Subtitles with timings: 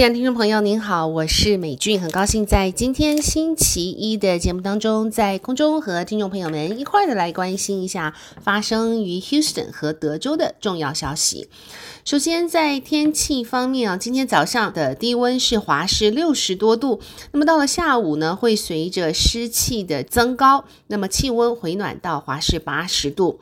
[0.00, 11.50] 亲爱的听众朋友，您好，我是美俊，很高兴在今天星期一的节目当中，在空中和听众朋友们一块儿的来关心一下发生于 Houston 和德州的重要消息。
[12.02, 23.38] 首先，在天气方面啊，今天早上的低温是华氏六十多度，那么到了下午呢，会随着湿气的增高，那么气温回暖到华氏八十度。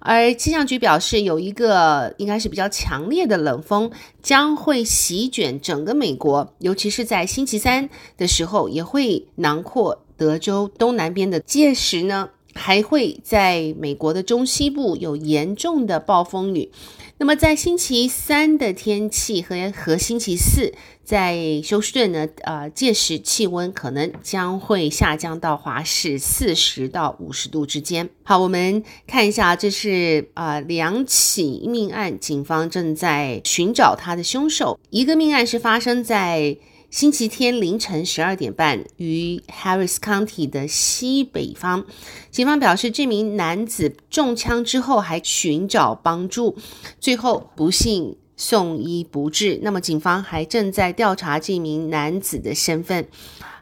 [0.00, 3.90] 而气象局表示，有一个应该是比较强烈的冷风
[4.24, 11.38] 将会席卷整个美国，尤其是在星期三的时候，也会囊括德州东南边的。
[11.40, 16.70] 届时呢，还会在美国的中西部有严重的暴风雨。
[17.16, 28.10] 那么在星期三的天气和和星期四在休斯顿呢，呃，届时气温可能将会下降到华氏四十到五十度之间。
[28.24, 34.80] 好，我们看一下，这是呃两起命案，警方正在寻找他的凶手。
[34.90, 36.56] 一个命案是发生在。
[36.94, 41.86] 星期天凌晨十二点半，于 Harris County 的西北方，
[42.30, 46.56] 警方表示，这名男子中枪之后还寻找帮助，
[47.00, 49.58] 最后不幸送医不治。
[49.64, 53.08] 那么，警方还正在调查这名男子的身份。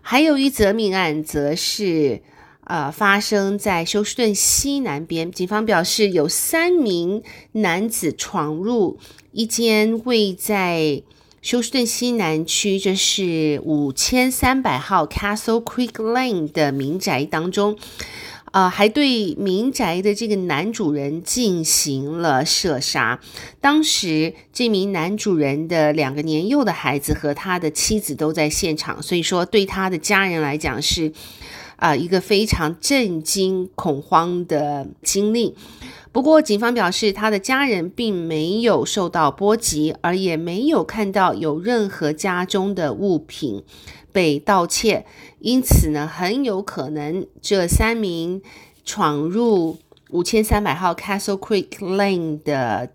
[0.02, 2.20] 还有一则命案，则是
[2.64, 8.98] 呃发生在休斯顿西南边，警方表示有三名男子闯入
[9.30, 11.02] 一间位在。
[11.42, 17.76] 休斯顿西南区，这是五千三百号 Castle Creek Lane 的民宅当中，
[18.52, 23.18] 呃，还对民宅的这个男主人进行了射杀。
[23.60, 31.12] 当时这名男主人的两个年幼的孩子和他的妻子都在现场，所以说对他的家人来讲是
[31.74, 35.56] 啊、一个非常震惊、恐慌的经历。
[36.12, 43.64] 不过，警方表示，他的家人并没有受到波及，而也没有看到有任何家中的物品
[44.12, 45.06] 被盗窃，
[45.39, 48.42] 因此呢，很有可能这三名
[48.84, 49.78] 闯入
[50.11, 52.90] 五千三百号 Castle Creek Lane 的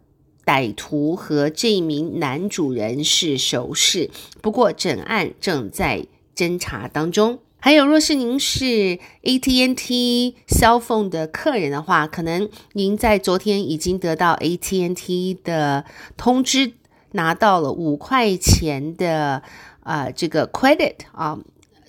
[0.46, 4.12] 歹徒和这名男主人是熟识。
[4.42, 6.06] 不过，整案正在
[6.36, 7.40] 侦查当中。
[7.60, 15.84] 还有，若是您是 AT&T cell phone 的客人的话，可能您在昨天已经得到 ATNT 的
[16.16, 16.74] 通知，
[17.14, 19.42] 拿到了五块钱的
[19.84, 21.40] 呃这个 credit 啊。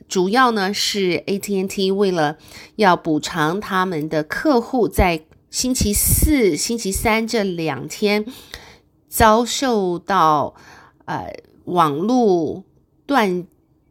[0.08, 2.38] 主要呢是 ATNT 为了
[2.76, 8.24] 要补偿他们的客户在星期四、星期三这两天
[9.06, 10.54] 遭受到
[11.04, 11.34] 呃
[11.66, 12.64] 网络
[13.04, 13.46] 断。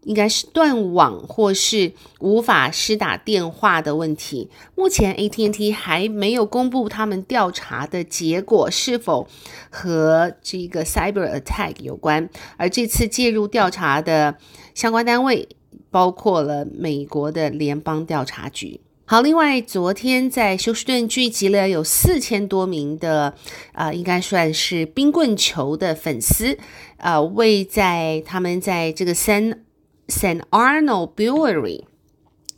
[0.08, 1.92] 应该是断网或是
[2.22, 4.50] 无法施打电话的问题。
[4.74, 9.28] 目前 AT&T 还没有公布他们调查的结果是否
[9.70, 12.30] 和这个 cyber attack 有关。
[12.56, 14.38] 而这次介入调查的
[14.74, 15.50] 相关单位
[15.92, 18.80] 包括了美国的联邦调查局。
[19.04, 23.34] 好，另外昨天在休斯顿聚集了有四千多名的
[23.74, 26.58] 啊、应该算是冰棍球的粉丝
[26.98, 29.64] 啊、为在他们在这个三。
[30.10, 30.44] St.
[30.54, 31.86] Arnold Brewery.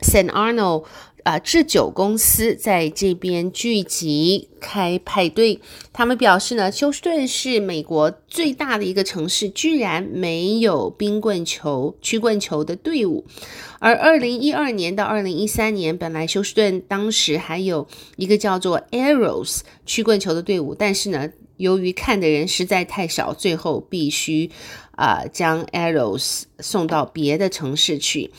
[0.02, 0.32] St.
[0.34, 0.88] Arnold
[1.24, 5.60] 啊、制酒公司在这边聚集开派对。
[5.92, 13.26] 他们表示呢，休斯顿是美国最大的一个城市，居然没有冰棍球、曲棍球的队伍。
[13.80, 17.88] 而二零一二年到二零一三年，本来休斯顿当时还有
[18.18, 24.50] 一个叫做 Arrows 曲棍球的队伍，但是呢，由于看的人实在太少，最后必须
[24.92, 28.32] 啊、将 Arrows 送到别的城市去。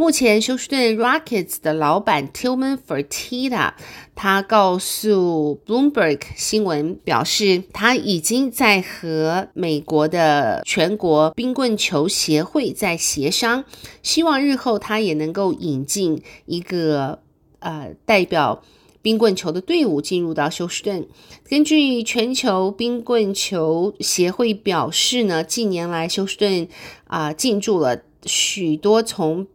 [0.00, 3.74] 目前休斯顿 Rockets 的老板 Tillman Fertitta
[4.14, 13.66] 他告诉 Bloomberg 新闻表示，他已经在和美国的全国冰棍球协会在协商，
[14.02, 17.18] 希望日后他也能够引进一个
[17.58, 18.62] 呃代表。
[19.02, 21.06] 冰棍球的队伍进入到休斯顿。
[21.48, 26.68] 根据全球冰棍球协会表示呢，近年来休斯顿
[27.06, 29.46] 啊进驻了许多从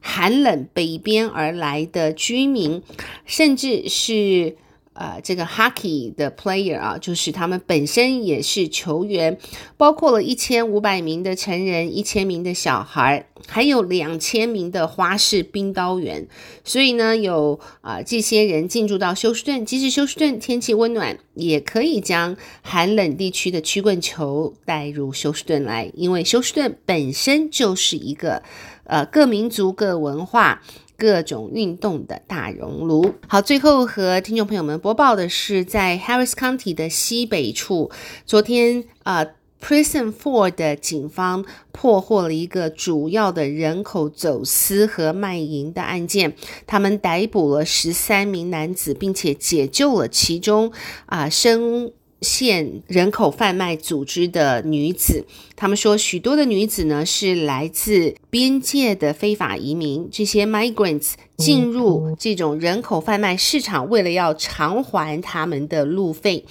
[0.00, 2.82] 寒冷北边而来的居民，
[3.24, 4.56] 甚至是。
[4.98, 9.38] 呃，这个 hockey 的 player 啊，就是他们本身也是球员，
[9.76, 16.26] 包括了一千五百名的成人，一千名的小孩，还有两千名的花式冰刀员。
[16.64, 28.42] 所以呢，有啊、这些人进驻到休斯顿，即使休斯顿天气温暖，也可以将寒冷地区的曲棍球带入休斯顿来，因为休斯顿本身就是一个
[28.82, 30.60] 呃各民族各文化。
[30.98, 33.14] 各种运动的大熔炉。
[33.26, 37.90] 好，最后和听众朋友们播报的是，在 Harris County 的西北处，
[38.26, 39.24] 昨天啊。
[39.60, 50.70] Prison Four 的警方破获了一个主要的人口走私和卖淫的案件，他们逮捕了十三名男子，并且解救了其中
[51.06, 55.24] 啊深县人口贩卖组织的女子。
[55.56, 61.12] 他们说，许多的女子呢是来自边界的非法移民，这些 migrants。
[61.38, 66.44] 进入这种人口贩卖市场，为了要偿还他们的路费，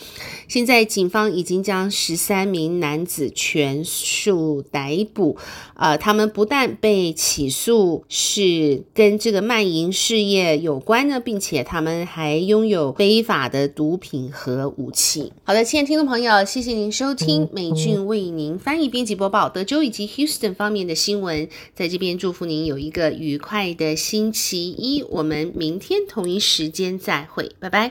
[0.48, 5.36] 现在警方已经将十三名男子全数逮捕。
[5.76, 15.34] 呃，他们不但被起诉是跟这个卖淫事业有关呢，并且他们还拥有非法的毒品和武器。
[15.44, 24.77] 好的，亲爱的听众朋友，谢谢您收听美俊为您翻译、编辑、播报德州以及 Houston 方面的新闻，在这边祝福您有一个愉快的星期。
[24.78, 27.86] 一，我们明天同一时间再会，拜拜。